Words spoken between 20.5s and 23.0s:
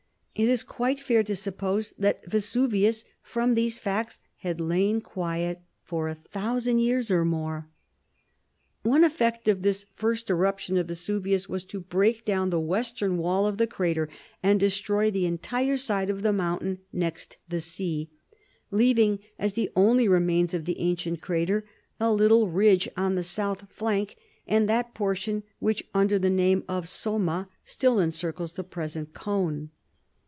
of the ancient crater a little ridge